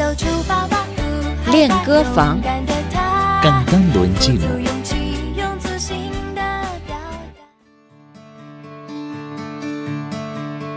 [0.00, 0.78] 就出发吧。
[1.52, 4.96] 练歌房勇敢的他刚刚轮寂足寞，勇气，
[5.36, 6.40] 用自信的
[6.86, 6.96] 表
[7.28, 7.36] 达。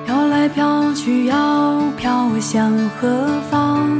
[0.06, 3.98] 飘来飘去，要飘向何方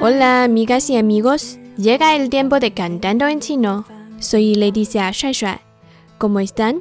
[0.00, 3.84] ？Hola amigas y amigos, llega el tiempo de cantando en chino.
[4.20, 5.60] Soy Leticia Shuai Shuai.
[6.16, 6.80] ¿Cómo están?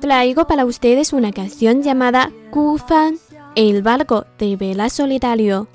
[0.00, 3.18] Traigo para ustedes una canción llamada Gu Fan,
[3.54, 5.66] el barco de vela solitario.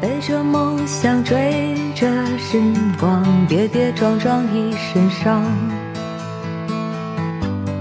[0.00, 2.06] 背着梦想，追着
[2.36, 2.60] 时
[3.00, 5.42] 光，跌跌撞撞一身伤。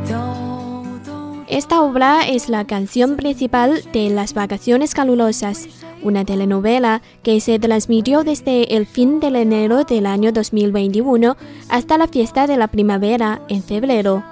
[0.07, 5.67] 抖抖 Esta obra es la canción principal de Las Vacaciones Calurosas,
[6.01, 11.35] una telenovela que se transmitió desde el fin del enero del año 2021
[11.67, 14.23] hasta la fiesta de la primavera en febrero.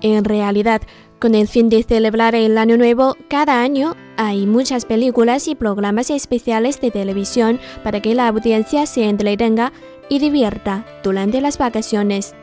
[0.00, 0.82] En realidad,
[1.18, 6.10] con el fin de celebrar el Año Nuevo, cada año hay muchas películas y programas
[6.10, 9.72] especiales de televisión para que la audiencia se entretenga
[10.08, 12.34] y divierta durante las vacaciones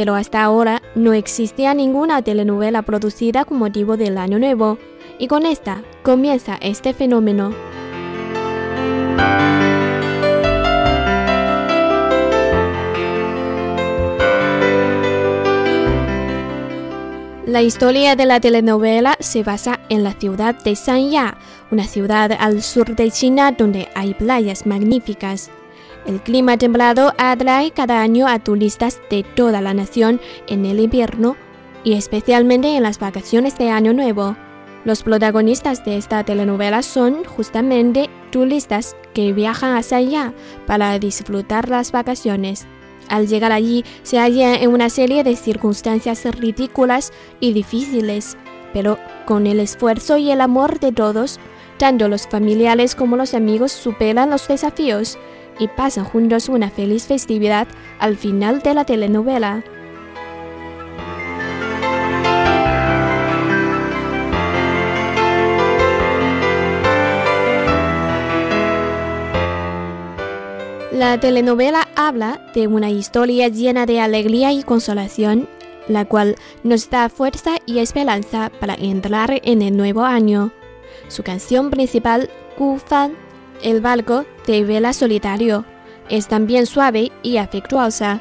[0.00, 4.78] pero hasta ahora no existía ninguna telenovela producida con motivo del Año Nuevo,
[5.18, 7.54] y con esta comienza este fenómeno.
[17.50, 21.36] La historia de la telenovela se basa en la ciudad de Sanya,
[21.72, 25.50] una ciudad al sur de China donde hay playas magníficas.
[26.06, 31.34] El clima templado atrae cada año a turistas de toda la nación en el invierno
[31.82, 34.36] y especialmente en las vacaciones de Año Nuevo.
[34.84, 40.34] Los protagonistas de esta telenovela son justamente turistas que viajan hacia allá
[40.68, 42.68] para disfrutar las vacaciones.
[43.10, 48.36] Al llegar allí se hallan en una serie de circunstancias ridículas y difíciles,
[48.72, 51.40] pero con el esfuerzo y el amor de todos,
[51.76, 55.18] tanto los familiares como los amigos superan los desafíos
[55.58, 57.66] y pasan juntos una feliz festividad
[57.98, 59.64] al final de la telenovela.
[70.92, 75.48] La telenovela habla de una historia llena de alegría y consolación,
[75.88, 80.52] la cual nos da fuerza y esperanza para entrar en el nuevo año.
[81.08, 83.12] Su canción principal, Gu Fan,
[83.62, 85.64] el barco de vela solitario,
[86.08, 88.20] es también suave y afectuosa.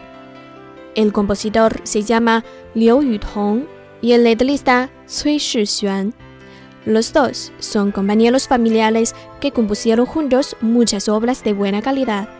[0.95, 3.65] El compositor se llama Liu Yutong
[4.01, 6.13] y el letrista Cui Shixuan.
[6.85, 12.38] Los dos son compañeros familiares que compusieron juntos muchas obras de buena calidad.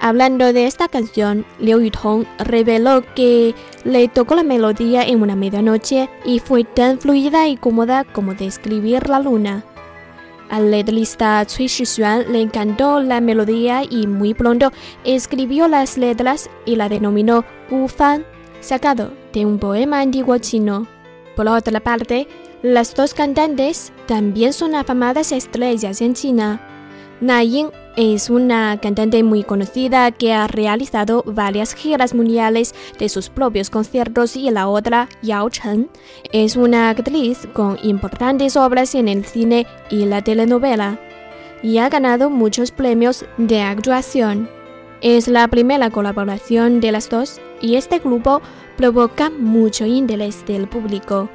[0.00, 6.10] Hablando de esta canción, Liu Yutong reveló que le tocó la melodía en una medianoche
[6.24, 9.64] y fue tan fluida y cómoda como describir la luna.
[10.50, 14.72] Al letrista Cui Shixuan le encantó la melodía y muy pronto
[15.04, 18.24] escribió las letras y la denominó Gu Fan,
[18.60, 20.86] sacado de un poema antiguo chino.
[21.34, 22.28] Por otra parte,
[22.62, 26.60] las dos cantantes también son afamadas estrellas en China.
[27.20, 33.28] Na Ying es una cantante muy conocida que ha realizado varias giras mundiales de sus
[33.28, 35.88] propios conciertos y la otra, Yao Chen,
[36.32, 40.98] es una actriz con importantes obras en el cine y la telenovela
[41.62, 44.50] y ha ganado muchos premios de actuación.
[45.00, 48.42] Es la primera colaboración de las dos y este grupo
[48.76, 51.28] provoca mucho interés del público.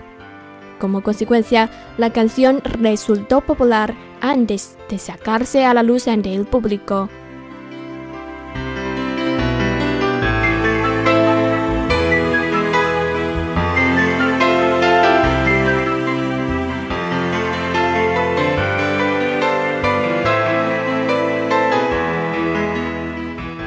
[0.79, 7.09] Como consecuencia, la canción resultó popular antes de sacarse a la luz ante el público.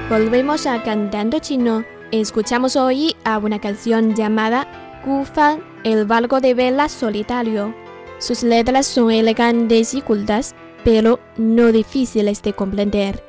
[0.09, 1.84] Volvemos a cantando chino.
[2.11, 7.75] Escuchamos hoy a una canción llamada Gu Fan, el barco de vela solitario.
[8.19, 13.23] Sus letras son elegantes y cultas, pero no difíciles de comprender.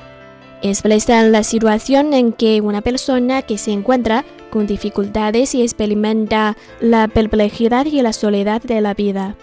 [0.61, 7.07] Expresan la situación en que una persona que se encuentra con dificultades y experimenta la
[7.07, 9.35] perplejidad y la soledad de la vida.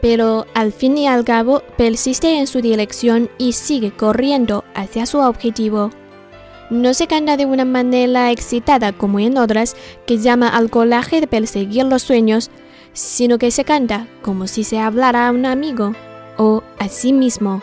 [0.00, 5.18] Pero al fin y al cabo persiste en su dirección y sigue corriendo hacia su
[5.18, 5.90] objetivo.
[6.68, 11.28] No se canta de una manera excitada como en otras que llama al coraje de
[11.28, 12.50] perseguir los sueños,
[12.92, 15.94] sino que se canta como si se hablara a un amigo
[16.38, 17.62] o a sí mismo.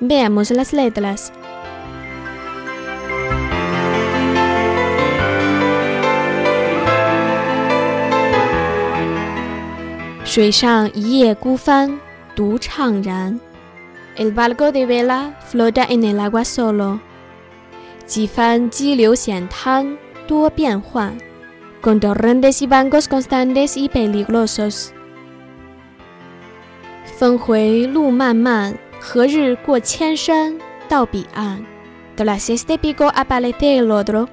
[0.00, 1.32] Veamos las letras.
[14.16, 17.09] El barco de vela flota en el agua solo.
[18.09, 19.97] 几番激流险滩，
[20.27, 21.17] 多变幻，
[21.81, 24.91] con torrentes y bancos constantes y peligrosos。
[27.17, 30.57] 峰回路漫漫，何日过千山
[30.89, 31.65] 到彼岸？
[32.15, 34.29] Tras este pico aparece el otro.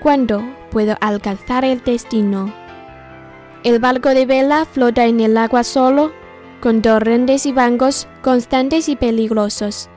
[0.00, 2.52] ¿Cuándo puedo alcanzar el destino?
[3.62, 6.12] El barco de vela flota en el agua solo,
[6.60, 9.88] con torrentes y bancos constantes y peligrosos.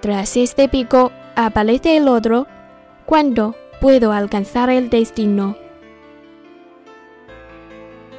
[0.00, 2.46] Tras este pico aparece el otro.
[3.06, 5.56] ¿Cuándo puedo alcanzar el destino?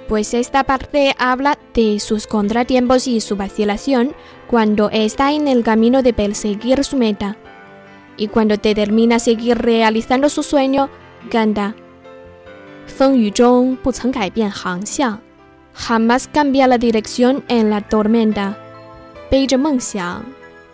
[0.07, 4.13] Pues esta parte habla de sus contratiempos y su vacilación
[4.47, 7.37] cuando está en el camino de perseguir su meta.
[8.17, 10.89] Y cuando determina seguir realizando su sueño,
[11.29, 11.75] canta.
[12.87, 15.21] 风雨中不曾改变航向，
[15.73, 18.55] jamás cambia la dirección en la tormenta。
[19.29, 20.25] 背着梦想，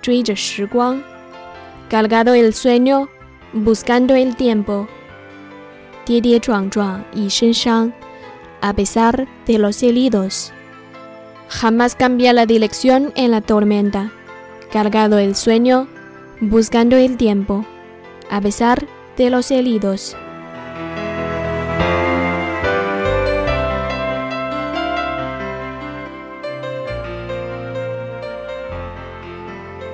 [0.02, 1.04] 追着时光，
[1.90, 3.08] cargado el sueño,
[3.55, 4.89] Buscando el tiempo.
[6.07, 7.93] Tiedie Chuang Chuang y Shen Shang,
[8.63, 10.55] a pesar de los heridos.
[11.49, 14.11] Jamás cambia la dirección en la tormenta.
[14.73, 15.87] Cargado el sueño,
[16.41, 17.67] buscando el tiempo,
[18.31, 18.87] a pesar
[19.19, 20.17] de los heridos.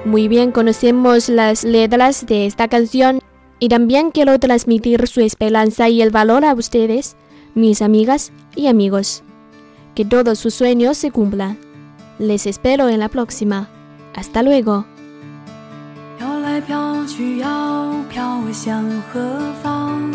[0.04, 3.20] Muy bien conocemos las letras de esta canción
[3.59, 7.15] y también quiero transmitir su esperanza y el valor a ustedes,
[7.55, 9.23] mis amigas y amigos.
[9.95, 11.57] Que todos sus sueños se cumplan.
[12.19, 13.69] Les espero en la próxima.
[14.15, 14.85] Hasta luego.
[16.17, 20.11] 飘来飘去，要飘向何方？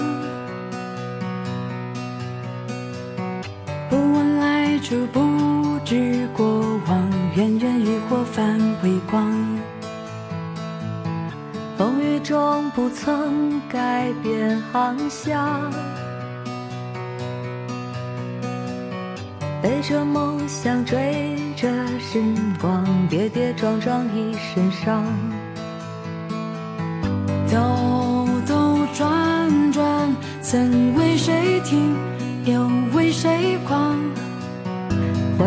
[3.90, 6.46] 不问来处，不知过
[6.87, 9.51] 往，圆圆渔火泛微光。
[12.23, 15.69] 中不曾改变航向，
[19.61, 21.67] 背着梦想，追着
[21.99, 22.23] 时
[22.61, 25.03] 光，跌跌撞撞一身伤。
[27.51, 31.93] 兜兜转转，曾为谁停，
[32.45, 33.97] 又为谁狂？
[35.37, 35.45] 回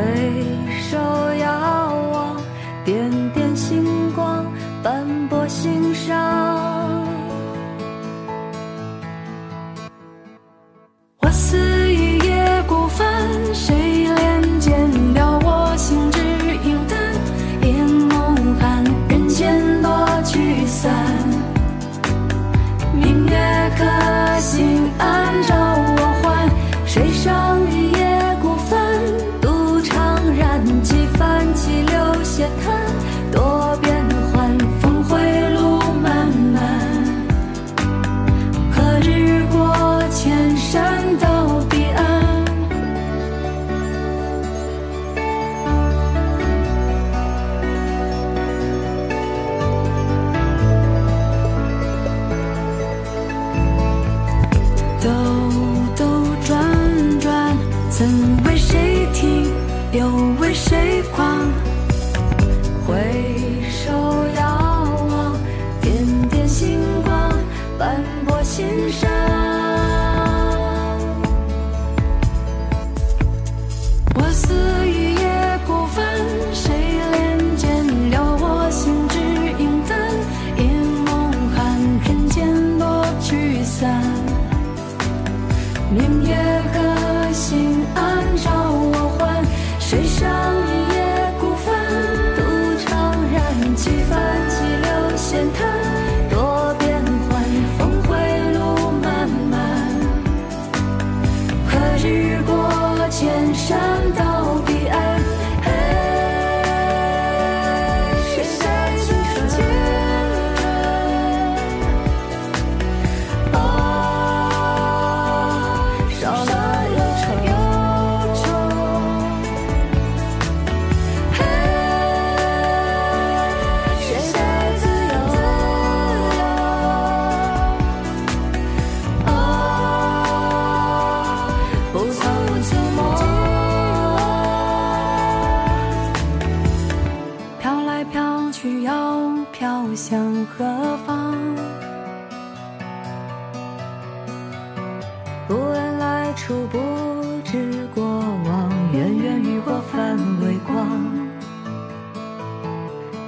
[55.17, 55.25] 兜
[55.97, 56.05] 兜
[56.45, 57.57] 转转，
[57.91, 58.07] 曾
[58.45, 59.51] 为谁停，
[59.93, 60.26] 留？
[95.37, 95.66] 流险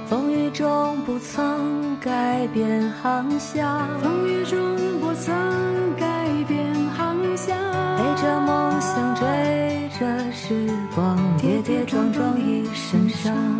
[0.09, 5.31] 风雨中不曾改变航向，风雨中不曾
[5.95, 7.55] 改变航向，
[7.95, 13.58] 背着梦想追着时光，跌跌撞撞一身伤。